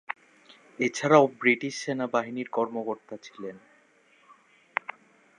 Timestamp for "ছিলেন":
3.17-3.55